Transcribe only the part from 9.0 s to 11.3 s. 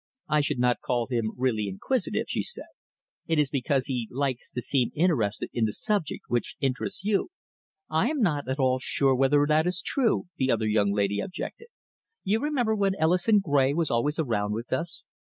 whether that is true," the other young lady